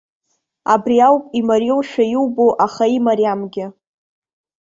[0.73, 3.65] Абри ауп, имариоушәа иубо, аха имариамгьы.